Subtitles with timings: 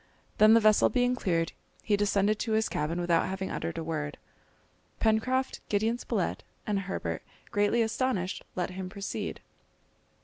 [0.39, 1.45] Then the vessel being clear,
[1.83, 4.17] he descended to his cabin without having uttered a word.
[4.99, 9.41] Pencroft, Gideon Spilett, and Herbert, greatly astonished, let him proceed.